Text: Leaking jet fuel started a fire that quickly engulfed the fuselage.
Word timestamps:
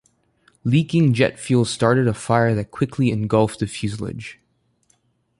Leaking 0.63 1.13
jet 1.13 1.37
fuel 1.37 1.63
started 1.63 2.07
a 2.07 2.13
fire 2.15 2.55
that 2.55 2.71
quickly 2.71 3.11
engulfed 3.11 3.59
the 3.59 3.67
fuselage. 3.67 4.39